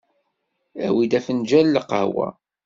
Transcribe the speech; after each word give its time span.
Awi-d 0.85 1.13
afenǧal 1.19 1.67
n 1.69 1.73
lqahwa 1.75 2.29